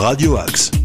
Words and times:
Radio 0.00 0.38
Axe. 0.38 0.79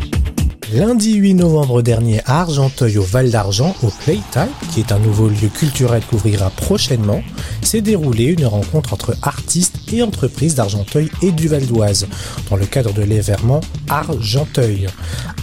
Lundi 0.75 1.13
8 1.13 1.35
novembre 1.35 1.81
dernier 1.81 2.19
à 2.25 2.41
Argenteuil 2.41 2.97
au 2.97 3.03
Val 3.03 3.29
d'Argent, 3.29 3.73
au 3.81 3.87
Playtime, 3.87 4.49
qui 4.73 4.81
est 4.81 4.91
un 4.91 4.99
nouveau 4.99 5.29
lieu 5.29 5.47
culturel 5.47 6.03
qu'ouvrira 6.05 6.49
prochainement, 6.49 7.23
s'est 7.61 7.79
déroulée 7.79 8.25
une 8.25 8.45
rencontre 8.45 8.91
entre 8.91 9.15
artistes 9.21 9.77
et 9.93 10.03
entreprises 10.03 10.55
d'Argenteuil 10.55 11.09
et 11.21 11.31
du 11.31 11.47
Val 11.47 11.65
d'Oise, 11.65 12.07
dans 12.49 12.57
le 12.57 12.65
cadre 12.65 12.91
de 12.91 13.03
l'événement 13.03 13.61
Argenteuil. 13.87 14.87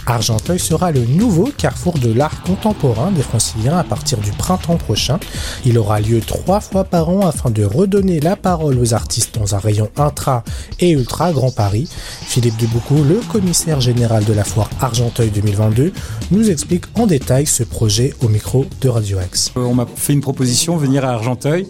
Argenteuil 0.05 0.59
sera 0.59 0.91
le 0.91 0.99
nouveau 0.99 1.49
carrefour 1.57 1.97
de 1.97 2.11
l'art 2.11 2.43
contemporain 2.43 3.11
des 3.11 3.21
franciliens 3.23 3.77
à 3.77 3.83
partir 3.83 4.19
du 4.19 4.31
printemps 4.31 4.77
prochain. 4.77 5.19
Il 5.65 5.77
aura 5.77 5.99
lieu 6.01 6.19
trois 6.19 6.59
fois 6.59 6.83
par 6.83 7.09
an 7.09 7.25
afin 7.25 7.49
de 7.49 7.63
redonner 7.63 8.19
la 8.19 8.35
parole 8.35 8.77
aux 8.77 8.93
artistes 8.93 9.39
dans 9.39 9.55
un 9.55 9.59
rayon 9.59 9.89
intra 9.97 10.43
et 10.79 10.91
ultra 10.91 11.31
Grand 11.31 11.51
Paris. 11.51 11.89
Philippe 12.21 12.57
Duboucou, 12.57 13.03
le 13.03 13.21
commissaire 13.31 13.79
général 13.79 14.25
de 14.25 14.33
la 14.33 14.43
foire 14.43 14.69
Argenteuil 14.81 15.22
2022, 15.29 15.91
nous 16.31 16.49
explique 16.49 16.85
en 16.95 17.07
détail 17.07 17.45
ce 17.45 17.63
projet 17.63 18.13
au 18.21 18.27
micro 18.27 18.65
de 18.81 18.89
Radio 18.89 19.17
X. 19.25 19.51
Euh, 19.57 19.61
on 19.61 19.73
m'a 19.73 19.85
fait 19.95 20.13
une 20.13 20.21
proposition, 20.21 20.77
venir 20.77 21.05
à 21.05 21.09
Argenteuil 21.09 21.67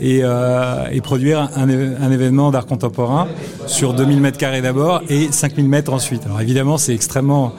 et, 0.00 0.20
euh, 0.22 1.00
produire 1.02 1.50
un, 1.56 1.68
événement 1.68 2.50
d'art 2.50 2.66
contemporain 2.66 3.28
sur 3.66 3.94
2000 3.94 4.20
mètres 4.20 4.38
carrés 4.38 4.62
d'abord 4.62 5.02
et 5.08 5.28
5000 5.30 5.68
mètres 5.68 5.92
ensuite. 5.92 6.24
Alors 6.24 6.40
évidemment, 6.40 6.78
c'est 6.78 6.94
extrêmement 6.94 7.52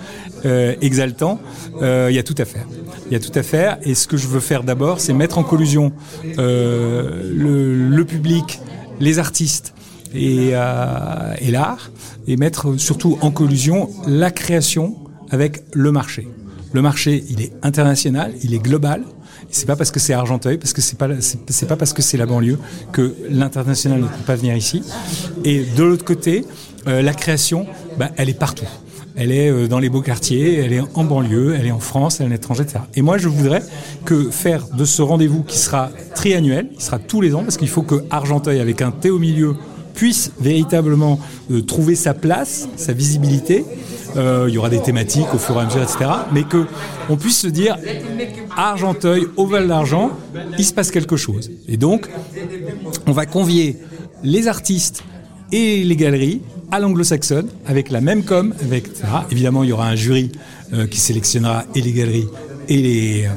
euh, 0.45 0.76
exaltant. 0.81 1.39
Il 1.81 2.16
y 2.16 2.20
a 2.20 2.23
tout 2.23 2.36
à 2.38 2.45
faire. 2.45 2.66
Il 3.08 3.14
y 3.14 3.16
a 3.16 3.20
tout 3.20 3.38
à 3.38 3.44
faire. 3.44 3.77
Et 3.84 3.94
ce 3.94 4.08
que 4.08 4.17
je 4.17 4.27
veux 4.27 4.39
faire 4.39 4.64
d'abord, 4.64 5.00
c'est 5.00 5.14
mettre 5.14 5.38
en 5.38 5.44
collusion 5.44 5.91
le, 6.38 8.03
public, 8.03 8.59
les 9.00 9.20
artistes 9.20 9.73
et 10.14 10.52
l'art, 10.52 11.91
et 12.28 12.38
mettre 12.38 12.80
surtout 12.80 13.17
en 13.22 13.31
collusion 13.31 13.89
la 14.08 14.31
création 14.31 14.95
avec 15.31 15.64
le 15.73 15.92
marché. 15.92 16.28
Le 16.73 16.81
marché, 16.81 17.23
il 17.30 17.42
est 17.42 17.54
international, 17.64 18.34
il 18.44 18.54
est 18.54 18.59
global. 18.59 19.04
C'est 19.50 19.66
pas 19.66 19.76
parce 19.76 19.92
que 19.92 20.00
c'est 20.00 20.14
Argenteuil, 20.14 20.58
parce 20.58 20.73
que 20.73 20.81
c'est 20.81 20.98
pas 20.98 21.08
c'est 21.22 21.68
pas 21.68 21.78
parce 21.78 21.94
que 21.94 22.02
c'est 22.02 22.18
la 22.18 22.26
banlieue 22.26 22.58
que 22.92 23.16
l'international 23.30 24.02
ne 24.02 24.08
peut 24.08 24.26
pas 24.26 24.36
venir 24.36 24.56
ici. 24.56 24.81
Et 25.44 25.64
de 25.64 25.84
l'autre 25.84 26.03
côté, 26.03 26.46
euh, 26.88 27.02
la 27.02 27.14
création, 27.14 27.66
bah, 27.98 28.09
elle 28.18 28.30
est 28.30 28.40
partout. 28.40 28.66
Elle 29.16 29.31
est 29.31 29.50
euh, 29.50 29.68
dans 29.68 29.80
les 29.80 29.90
beaux 29.90 30.02
quartiers, 30.02 30.56
elle 30.56 30.73
est 30.73 30.81
en 30.94 31.03
banlieue, 31.06 31.56
elle 31.58 31.66
est 31.66 31.72
en 31.72 31.80
France, 31.80 32.20
elle 32.20 32.28
est 32.28 32.30
en 32.30 32.36
étranger, 32.36 32.64
etc. 32.64 32.80
Et 32.96 33.02
moi, 33.02 33.18
je 33.18 33.30
voudrais 33.30 33.64
que 34.03 34.30
faire 34.30 34.68
de 34.68 34.84
ce 34.84 35.02
rendez-vous 35.02 35.44
qui 35.44 35.58
sera 35.58 35.90
triannuel, 36.14 36.70
il 36.73 36.81
sera 36.81 37.00
tous 37.00 37.22
les 37.22 37.34
ans, 37.34 37.44
parce 37.44 37.58
qu'il 37.58 37.70
faut 37.70 37.84
que 37.84 38.03
Argenteuil, 38.09 38.59
avec 38.59 38.81
un 38.81 38.92
T 38.92 39.09
au 39.09 39.20
milieu, 39.20 39.56
puisse 39.94 40.31
véritablement 40.40 41.20
euh, 41.50 41.62
trouver 41.62 41.96
sa 41.96 42.14
place, 42.14 42.68
sa 42.76 42.92
visibilité. 42.92 43.64
Euh, 44.16 44.45
il 44.47 44.53
y 44.53 44.58
aura 44.58 44.69
des 44.69 44.81
thématiques 44.81 45.33
au 45.33 45.38
fur 45.38 45.55
et 45.58 45.59
à 45.59 45.66
mesure, 45.66 45.81
etc. 45.81 46.05
Mais 46.31 46.44
que 46.44 46.66
on 47.09 47.17
puisse 47.17 47.39
se 47.39 47.47
dire, 47.47 47.77
Argenteuil, 48.55 49.27
au 49.35 49.45
Val 49.45 49.67
d'Argent, 49.67 50.11
il 50.57 50.66
se 50.66 50.73
passe 50.73 50.91
quelque 50.91 51.17
chose. 51.17 51.52
Et 51.67 51.77
donc, 51.77 52.09
on 53.07 53.11
va 53.11 53.25
convier 53.25 53.77
les 54.23 54.47
artistes 54.47 55.03
et 55.52 55.83
les 55.83 55.95
galeries 55.95 56.41
à 56.72 56.80
l'anglo-saxonne, 56.80 57.47
avec 57.66 57.91
la 57.91 58.02
même 58.02 58.23
com, 58.23 58.53
avec. 58.61 58.89
Évidemment, 59.31 59.63
il 59.63 59.69
y 59.69 59.73
aura 59.73 59.88
un 59.88 59.95
jury 59.95 60.31
euh, 60.73 60.88
qui 60.88 61.00
sélectionnera 61.00 61.66
et 61.75 61.81
les 61.81 61.91
galeries 61.91 62.27
et 62.67 62.81
les, 62.81 63.29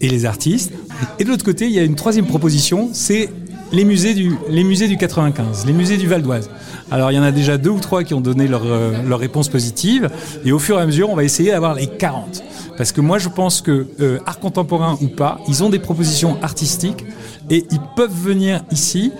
et 0.00 0.08
les 0.08 0.24
artistes. 0.26 0.72
Et 1.18 1.24
de 1.24 1.28
l'autre 1.28 1.44
côté, 1.44 1.66
il 1.66 1.72
y 1.72 1.78
a 1.78 1.82
une 1.82 1.96
troisième 1.96 2.26
proposition, 2.26 2.90
c'est 2.92 3.28
les 3.72 3.84
musées 3.84 4.14
du, 4.14 4.32
les 4.48 4.64
musées 4.64 4.86
du 4.86 4.96
95, 4.96 5.66
les 5.66 5.72
musées 5.72 5.96
du 5.96 6.06
Val 6.06 6.22
d'Oise. 6.22 6.50
Alors 6.92 7.10
il 7.10 7.14
y 7.14 7.18
en 7.18 7.22
a 7.22 7.32
déjà 7.32 7.56
deux 7.56 7.70
ou 7.70 7.80
trois 7.80 8.04
qui 8.04 8.12
ont 8.12 8.20
donné 8.20 8.46
leur, 8.46 8.66
euh, 8.66 8.92
leur 9.08 9.18
réponse 9.18 9.48
positive, 9.48 10.10
et 10.44 10.52
au 10.52 10.58
fur 10.58 10.78
et 10.78 10.82
à 10.82 10.84
mesure, 10.84 11.08
on 11.08 11.16
va 11.16 11.24
essayer 11.24 11.50
d'avoir 11.50 11.74
les 11.74 11.86
40. 11.86 12.42
Parce 12.76 12.92
que 12.92 13.00
moi, 13.00 13.18
je 13.18 13.30
pense 13.30 13.62
que 13.62 13.86
euh, 14.00 14.18
art 14.26 14.38
contemporain 14.38 14.98
ou 15.00 15.08
pas, 15.08 15.38
ils 15.48 15.64
ont 15.64 15.70
des 15.70 15.78
propositions 15.78 16.36
artistiques 16.42 17.06
et 17.48 17.64
ils 17.70 17.80
peuvent 17.96 18.14
venir 18.14 18.62
ici 18.70 19.10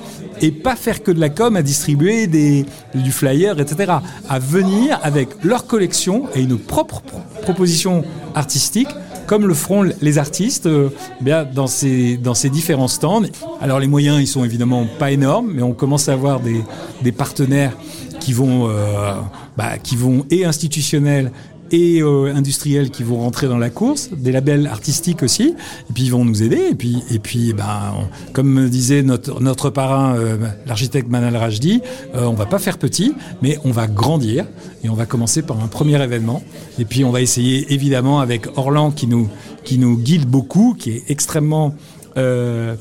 et 0.42 0.50
pas 0.50 0.76
faire 0.76 1.02
que 1.02 1.10
de 1.10 1.18
la 1.18 1.30
com 1.30 1.56
à 1.56 1.62
distribuer 1.62 2.26
des, 2.26 2.66
du 2.94 3.10
flyer, 3.10 3.58
etc. 3.58 3.94
À 4.28 4.38
venir 4.38 4.98
avec 5.02 5.28
leur 5.42 5.66
collection 5.66 6.24
et 6.34 6.42
une 6.42 6.58
propre 6.58 7.00
pro 7.00 7.20
proposition 7.42 8.04
artistique 8.34 8.88
comme 9.32 9.46
le 9.46 9.54
feront 9.54 9.90
les 10.02 10.18
artistes 10.18 10.66
euh, 10.66 10.90
bien 11.22 11.46
dans 11.46 11.66
ces, 11.66 12.18
dans 12.18 12.34
ces 12.34 12.50
différents 12.50 12.86
stands. 12.86 13.22
Alors 13.62 13.80
les 13.80 13.86
moyens, 13.86 14.20
ils 14.20 14.26
sont 14.26 14.44
évidemment 14.44 14.86
pas 14.98 15.10
énormes, 15.10 15.50
mais 15.54 15.62
on 15.62 15.72
commence 15.72 16.10
à 16.10 16.12
avoir 16.12 16.38
des, 16.38 16.60
des 17.00 17.12
partenaires 17.12 17.74
qui 18.20 18.34
vont, 18.34 18.68
euh, 18.68 19.14
bah, 19.56 19.78
qui 19.82 19.96
vont 19.96 20.26
et 20.28 20.44
institutionnels 20.44 21.32
et 21.72 22.02
euh, 22.02 22.32
industriels 22.34 22.90
qui 22.90 23.02
vont 23.02 23.18
rentrer 23.18 23.48
dans 23.48 23.58
la 23.58 23.70
course, 23.70 24.10
des 24.14 24.30
labels 24.30 24.66
artistiques 24.66 25.22
aussi, 25.22 25.54
et 25.88 25.92
puis 25.92 26.04
ils 26.04 26.10
vont 26.12 26.24
nous 26.24 26.42
aider. 26.42 26.68
Et 26.70 26.74
puis, 26.74 27.02
et 27.10 27.18
puis 27.18 27.54
ben, 27.54 27.94
on, 27.96 28.32
comme 28.32 28.48
me 28.48 28.68
disait 28.68 29.02
notre, 29.02 29.40
notre 29.40 29.70
parrain, 29.70 30.14
euh, 30.14 30.36
l'architecte 30.66 31.08
Manal 31.08 31.34
Rajdi, 31.34 31.80
euh, 32.14 32.26
on 32.26 32.34
va 32.34 32.46
pas 32.46 32.58
faire 32.58 32.76
petit, 32.78 33.14
mais 33.40 33.58
on 33.64 33.72
va 33.72 33.86
grandir. 33.86 34.46
Et 34.84 34.88
on 34.88 34.94
va 34.94 35.06
commencer 35.06 35.42
par 35.42 35.62
un 35.62 35.68
premier 35.68 36.02
événement. 36.02 36.42
Et 36.78 36.84
puis 36.84 37.04
on 37.04 37.10
va 37.10 37.20
essayer 37.20 37.72
évidemment 37.72 38.20
avec 38.20 38.46
Orlan 38.58 38.90
qui 38.90 39.06
nous, 39.06 39.28
qui 39.64 39.78
nous 39.78 39.96
guide 39.96 40.26
beaucoup, 40.26 40.74
qui 40.78 40.90
est 40.90 41.04
extrêmement, 41.08 41.74
euh, 42.16 42.74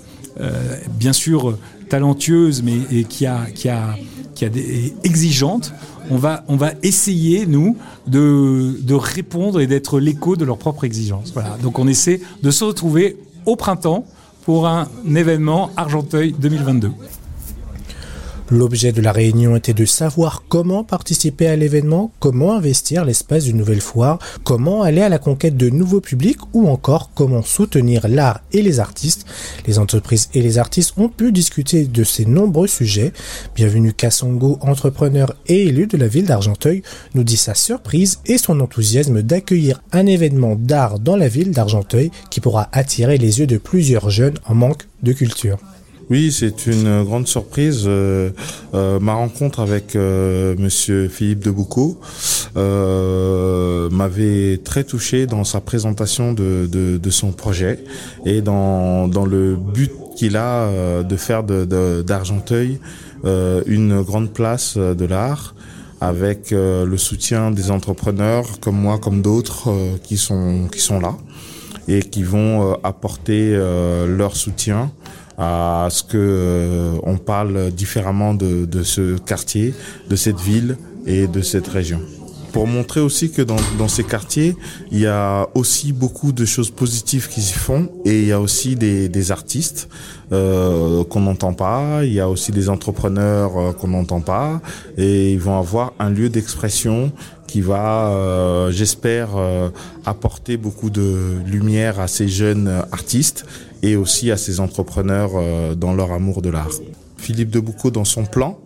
bien 0.98 1.14
sûr, 1.14 1.58
talentueuse, 1.90 2.64
mais 2.64 2.78
et 2.92 3.04
qui 3.04 3.28
a, 3.28 3.46
qui 3.54 3.70
a, 3.70 3.96
qui 4.34 4.46
a 4.46 4.50
des, 4.50 4.94
exigeante 5.04 5.74
on 6.12 6.18
va, 6.18 6.74
essayer, 6.84 7.46
nous, 7.46 7.78
de, 8.08 8.78
de 8.82 8.94
répondre 8.94 9.62
et 9.62 9.68
d'être 9.68 10.00
l'écho 10.00 10.36
de 10.36 10.46
leurs 10.46 10.58
propres 10.58 10.84
exigences. 10.84 11.32
Voilà. 11.34 11.58
Donc 11.62 11.80
on 11.80 11.88
essaie 11.88 12.22
de 12.44 12.52
se 12.52 12.64
retrouver 12.64 13.18
au 13.46 13.56
printemps 13.56 14.06
pour 14.44 14.68
un 14.68 14.88
événement 15.16 15.70
Argenteuil 15.78 16.34
2022. 16.38 16.92
L'objet 18.54 18.92
de 18.92 19.02
la 19.02 19.14
réunion 19.14 19.56
était 19.56 19.74
de 19.74 19.86
savoir 19.86 20.44
comment 20.50 20.84
participer 20.84 21.48
à 21.48 21.56
l'événement, 21.56 22.12
comment 22.20 22.54
investir 22.54 23.06
l'espace 23.06 23.46
d'une 23.46 23.56
nouvelle 23.56 23.80
foire, 23.80 24.20
comment 24.44 24.82
aller 24.82 25.00
à 25.00 25.08
la 25.08 25.20
conquête 25.20 25.56
de 25.56 25.70
nouveaux 25.70 26.02
publics 26.02 26.42
ou 26.52 26.68
encore 26.68 27.12
comment 27.16 27.44
soutenir 27.44 28.10
l'art 28.10 28.42
et 28.52 28.62
les 28.62 28.82
artistes. 28.82 29.26
Les 29.68 29.80
entreprises 29.80 30.28
et 30.34 30.42
les 30.42 30.58
artistes 30.58 30.96
ont 30.98 31.08
pu 31.08 31.32
discuter 31.32 31.86
de 31.86 32.04
ces 32.04 32.26
nombreux 32.26 32.68
sujets. 32.68 33.14
Bienvenue 33.56 33.94
Kassongo, 33.94 34.58
entrepreneur 34.60 35.34
et 35.48 35.68
élu 35.68 35.88
de 35.88 35.96
la 35.96 36.08
ville 36.08 36.26
d'Argenteuil, 36.26 36.84
nous 37.16 37.24
dit 37.24 37.38
sa 37.38 37.54
surprise 37.54 38.20
et 38.26 38.38
son 38.38 38.60
enthousiasme 38.60 39.22
d'accueillir 39.22 39.82
un 39.94 40.06
événement 40.06 40.58
d'art 40.58 41.00
dans 41.00 41.16
la 41.16 41.30
ville 41.30 41.52
d'Argenteuil 41.52 42.12
qui 42.30 42.42
pourra 42.42 42.68
attirer 42.74 43.18
les 43.18 43.40
yeux 43.40 43.48
de 43.48 43.58
plusieurs 43.58 44.10
jeunes 44.10 44.40
en 44.46 44.56
manque 44.56 44.90
de 45.04 45.14
culture. 45.14 45.58
Oui, 46.12 46.34
c'est 46.34 46.68
une 46.68 47.06
grande 47.06 47.26
surprise. 47.26 47.84
Euh, 47.88 48.32
euh, 48.74 49.00
ma 49.00 49.14
rencontre 49.14 49.62
avec 49.62 49.96
euh, 49.96 50.56
Monsieur 50.60 51.08
Philippe 51.08 51.40
Deboucau 51.40 52.02
euh, 52.58 53.90
m'avait 53.92 54.58
très 54.58 54.84
touché 54.84 55.26
dans 55.26 55.46
sa 55.46 55.62
présentation 55.62 56.34
de, 56.34 56.68
de, 56.70 56.98
de 56.98 57.10
son 57.10 57.32
projet 57.32 57.86
et 58.26 58.42
dans, 58.42 59.08
dans 59.08 59.26
le 59.26 59.56
but 59.56 59.94
qu'il 60.18 60.36
a 60.36 60.64
euh, 60.66 61.04
de 61.04 61.16
faire 61.16 61.44
d'Argenteuil 61.46 62.82
de, 63.24 63.64
une 63.66 64.02
grande 64.02 64.34
place 64.34 64.76
de 64.76 65.06
l'art 65.06 65.56
avec 66.02 66.52
le 66.52 66.98
soutien 66.98 67.52
des 67.52 67.72
entrepreneurs 67.72 68.60
comme 68.60 68.76
moi, 68.76 68.98
comme 68.98 69.22
d'autres 69.22 69.70
qui 70.04 70.18
sont 70.18 70.68
qui 70.70 70.82
sont 70.82 71.00
là 71.00 71.16
et 71.88 72.02
qui 72.02 72.24
vont 72.24 72.76
apporter 72.84 73.56
leur 74.08 74.36
soutien 74.36 74.92
à 75.44 75.88
ce 75.90 76.04
que 76.04 76.18
euh, 76.18 76.94
on 77.02 77.18
parle 77.18 77.72
différemment 77.72 78.36
de, 78.36 78.66
de, 78.66 78.84
ce 78.84 79.18
quartier, 79.18 79.74
de 80.08 80.16
cette 80.16 80.40
ville 80.40 80.78
et 81.08 81.26
de 81.26 81.42
cette 81.42 81.68
région. 81.68 82.00
Pour 82.54 82.68
montrer 82.68 83.00
aussi 83.00 83.32
que 83.32 83.42
dans, 83.42 83.56
dans 83.78 83.88
ces 83.88 84.04
quartiers, 84.04 84.56
il 84.92 85.00
y 85.00 85.08
a 85.08 85.48
aussi 85.56 85.94
beaucoup 85.94 86.32
de 86.32 86.46
choses 86.46 86.70
positives 86.70 87.30
qui 87.30 87.42
s'y 87.42 87.54
font 87.54 87.90
et 88.06 88.20
il 88.20 88.28
y 88.28 88.32
a 88.32 88.42
aussi 88.42 88.76
des, 88.76 89.08
des 89.08 89.32
artistes 89.32 89.88
euh, 90.32 91.04
qu'on 91.06 91.22
n'entend 91.22 91.54
pas, 91.54 92.04
il 92.04 92.14
y 92.14 92.20
a 92.20 92.30
aussi 92.30 92.52
des 92.52 92.70
entrepreneurs 92.70 93.58
euh, 93.58 93.72
qu'on 93.72 93.88
n'entend 93.88 94.22
pas 94.22 94.62
et 94.98 95.32
ils 95.32 95.40
vont 95.40 95.58
avoir 95.58 95.94
un 96.00 96.10
lieu 96.10 96.30
d'expression 96.30 97.12
qui 97.52 97.60
va, 97.60 98.12
euh, 98.12 98.72
j'espère, 98.72 99.36
euh, 99.36 99.70
apporter 100.06 100.56
beaucoup 100.56 100.90
de 100.90 101.34
lumière 101.46 102.00
à 102.00 102.08
ces 102.08 102.30
jeunes 102.30 102.70
artistes 102.94 103.46
et 103.84 103.98
aussi 103.98 104.32
à 104.32 104.38
ces 104.38 104.62
entrepreneurs 104.62 105.32
euh, 105.36 105.76
dans 105.76 105.94
leur 105.94 106.14
amour 106.14 106.42
de 106.42 106.50
l'art. 106.50 106.72
Philippe 107.18 107.50
Deboucau, 107.50 107.92
dans 107.92 108.06
son 108.06 108.24
plan, 108.24 108.58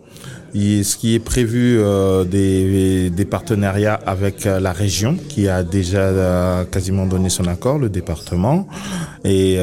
ce 0.54 0.96
qui 0.96 1.14
est 1.14 1.18
prévu 1.18 1.78
euh, 1.78 2.24
des, 2.24 3.24
partenariats 3.24 4.00
avec 4.06 4.46
euh, 4.46 4.60
la 4.60 4.72
région 4.72 5.16
qui 5.28 5.48
a 5.48 5.62
déjà 5.62 5.98
euh, 5.98 6.64
quasiment 6.64 7.06
donné 7.06 7.28
son 7.28 7.46
accord, 7.46 7.78
le 7.78 7.88
département, 7.88 8.66
et 9.24 9.58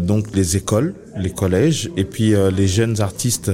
donc 0.00 0.34
les 0.34 0.56
écoles 0.56 0.94
les 1.16 1.30
collèges 1.30 1.90
et 1.96 2.04
puis 2.04 2.34
euh, 2.34 2.50
les 2.50 2.66
jeunes 2.66 3.00
artistes 3.00 3.52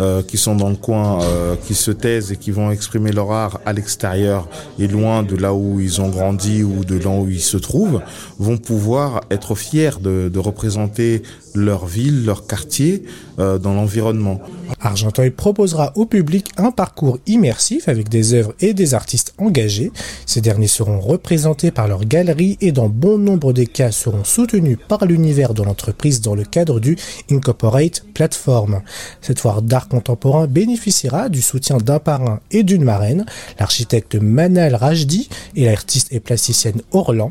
euh, 0.00 0.22
qui 0.22 0.38
sont 0.38 0.56
dans 0.56 0.70
le 0.70 0.76
coin, 0.76 1.22
euh, 1.22 1.54
qui 1.66 1.74
se 1.74 1.90
taisent 1.90 2.32
et 2.32 2.36
qui 2.36 2.50
vont 2.50 2.70
exprimer 2.70 3.12
leur 3.12 3.30
art 3.32 3.60
à 3.66 3.72
l'extérieur 3.72 4.48
et 4.78 4.88
loin 4.88 5.22
de 5.22 5.36
là 5.36 5.54
où 5.54 5.80
ils 5.80 6.00
ont 6.00 6.08
grandi 6.08 6.62
ou 6.62 6.84
de 6.84 6.98
là 6.98 7.10
où 7.10 7.28
ils 7.28 7.40
se 7.40 7.56
trouvent, 7.56 8.00
vont 8.38 8.56
pouvoir 8.56 9.20
être 9.30 9.54
fiers 9.54 9.98
de, 10.00 10.30
de 10.32 10.38
représenter 10.38 11.22
leur 11.54 11.86
ville, 11.86 12.24
leur 12.24 12.46
quartier 12.46 13.04
euh, 13.38 13.58
dans 13.58 13.74
l'environnement. 13.74 14.40
Argenteuil 14.80 15.30
proposera 15.30 15.92
au 15.96 16.06
public 16.06 16.48
un 16.56 16.70
parcours 16.70 17.18
immersif 17.26 17.88
avec 17.88 18.08
des 18.08 18.34
œuvres 18.34 18.54
et 18.60 18.74
des 18.74 18.94
artistes 18.94 19.34
engagés. 19.38 19.92
Ces 20.26 20.40
derniers 20.40 20.66
seront 20.66 21.00
représentés 21.00 21.70
par 21.70 21.88
leur 21.88 22.04
galerie 22.04 22.56
et 22.60 22.72
dans 22.72 22.88
bon 22.88 23.18
nombre 23.18 23.52
des 23.52 23.66
cas 23.66 23.90
seront 23.90 24.24
soutenus 24.24 24.78
par 24.88 25.04
l'univers 25.04 25.54
de 25.54 25.62
l'entreprise 25.62 26.20
dans 26.20 26.34
le 26.34 26.44
cadre 26.44 26.80
du 26.80 26.96
Incorporate 27.30 28.04
Platform. 28.14 28.82
Cette 29.20 29.40
foire 29.40 29.62
d'art 29.62 29.88
contemporain 29.88 30.46
bénéficiera 30.46 31.28
du 31.28 31.42
soutien 31.42 31.78
d'un 31.78 31.98
parrain 31.98 32.40
et 32.50 32.62
d'une 32.62 32.84
marraine, 32.84 33.26
l'architecte 33.58 34.16
Manal 34.16 34.74
Rajdi 34.74 35.28
et 35.56 35.66
l'artiste 35.66 36.08
et 36.12 36.20
plasticienne 36.20 36.82
Orlan, 36.92 37.30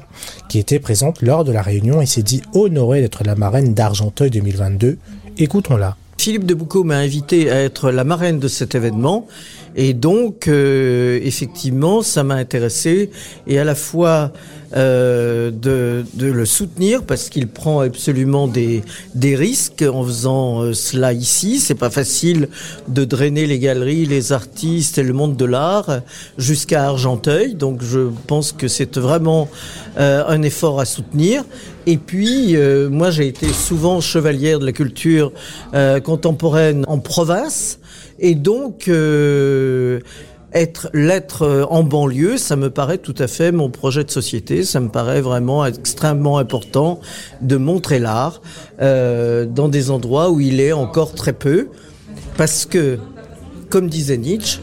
qui 0.49 0.59
étaient 0.59 0.79
présentes 0.79 1.21
lors 1.21 1.43
de 1.43 1.51
la 1.51 1.61
réunion 1.61 2.01
et 2.01 2.05
s'est 2.05 2.23
dit 2.23 2.41
honoré 2.53 3.01
d'être 3.01 3.23
la 3.23 3.35
marraine 3.35 3.73
d'Argenteuil 3.73 4.29
2022. 4.29 4.97
Écoutons-la. 5.37 5.97
Philippe 6.21 6.45
de 6.45 6.53
Boucault 6.53 6.83
m'a 6.83 6.97
invité 6.97 7.49
à 7.49 7.63
être 7.63 7.89
la 7.89 8.03
marraine 8.03 8.37
de 8.37 8.47
cet 8.47 8.75
événement 8.75 9.25
et 9.75 9.95
donc 9.95 10.47
euh, 10.47 11.19
effectivement 11.23 12.03
ça 12.03 12.23
m'a 12.23 12.35
intéressé 12.35 13.09
et 13.47 13.57
à 13.57 13.63
la 13.63 13.73
fois 13.73 14.31
euh, 14.75 15.51
de, 15.51 16.05
de, 16.13 16.27
le 16.27 16.45
soutenir 16.45 17.03
parce 17.03 17.29
qu'il 17.29 17.47
prend 17.47 17.81
absolument 17.81 18.47
des, 18.47 18.83
des 19.15 19.35
risques 19.35 19.83
en 19.83 20.03
faisant 20.03 20.61
euh, 20.61 20.73
cela 20.73 21.13
ici. 21.13 21.59
C'est 21.59 21.75
pas 21.75 21.89
facile 21.89 22.47
de 22.87 23.03
drainer 23.03 23.47
les 23.47 23.59
galeries, 23.59 24.05
les 24.05 24.31
artistes 24.31 24.97
et 24.97 25.03
le 25.03 25.13
monde 25.13 25.35
de 25.35 25.45
l'art 25.45 26.01
jusqu'à 26.37 26.85
Argenteuil. 26.85 27.55
Donc 27.55 27.81
je 27.83 28.09
pense 28.27 28.51
que 28.51 28.67
c'est 28.67 28.97
vraiment 28.97 29.49
euh, 29.99 30.23
un 30.27 30.41
effort 30.41 30.79
à 30.79 30.85
soutenir. 30.85 31.43
Et 31.87 31.97
puis, 31.97 32.55
euh, 32.55 32.89
moi, 32.89 33.09
j'ai 33.09 33.27
été 33.27 33.47
souvent 33.51 34.01
chevalière 34.01 34.59
de 34.59 34.65
la 34.65 34.71
culture 34.71 35.31
euh, 35.73 35.99
contemporaine 35.99 36.85
en 36.87 36.99
province. 36.99 37.79
Et 38.19 38.35
donc, 38.35 38.87
euh, 38.87 39.99
être 40.53 40.89
l'être 40.93 41.67
en 41.69 41.83
banlieue, 41.83 42.37
ça 42.37 42.55
me 42.55 42.69
paraît 42.69 42.97
tout 42.97 43.15
à 43.17 43.27
fait 43.27 43.51
mon 43.51 43.69
projet 43.69 44.03
de 44.03 44.11
société. 44.11 44.63
Ça 44.63 44.79
me 44.79 44.89
paraît 44.89 45.21
vraiment 45.21 45.65
extrêmement 45.65 46.37
important 46.37 46.99
de 47.41 47.57
montrer 47.57 47.99
l'art 47.99 48.41
euh, 48.81 49.45
dans 49.45 49.69
des 49.69 49.91
endroits 49.91 50.29
où 50.29 50.39
il 50.39 50.59
est 50.59 50.73
encore 50.73 51.13
très 51.13 51.33
peu. 51.33 51.67
Parce 52.37 52.65
que, 52.65 52.99
comme 53.69 53.87
disait 53.87 54.17
Nietzsche, 54.17 54.59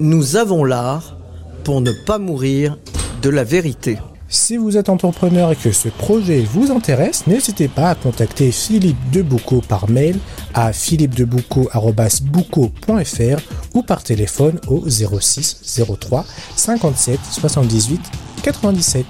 nous 0.00 0.36
avons 0.36 0.64
l'art 0.64 1.16
pour 1.64 1.80
ne 1.80 1.92
pas 2.06 2.18
mourir 2.18 2.78
de 3.22 3.30
la 3.30 3.44
vérité. 3.44 3.98
Si 4.34 4.56
vous 4.56 4.76
êtes 4.76 4.88
entrepreneur 4.88 5.52
et 5.52 5.56
que 5.56 5.70
ce 5.70 5.88
projet 5.88 6.40
vous 6.40 6.72
intéresse, 6.72 7.28
n'hésitez 7.28 7.68
pas 7.68 7.90
à 7.90 7.94
contacter 7.94 8.50
Philippe 8.50 8.98
Deboucault 9.12 9.60
par 9.60 9.88
mail 9.88 10.18
à 10.54 10.72
philippedeboucault.fr 10.72 13.40
ou 13.74 13.82
par 13.82 14.02
téléphone 14.02 14.58
au 14.66 14.82
06 14.88 15.80
03 16.00 16.24
57 16.56 17.20
78 17.30 18.00
97. 18.42 19.06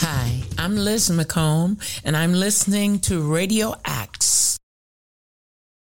Hi, 0.00 0.44
I'm 0.58 0.76
Liz 0.76 1.10
McComb, 1.10 1.76
and 2.04 2.16
I'm 2.16 2.32
listening 2.32 3.00
to 3.00 3.20
Radio 3.20 3.74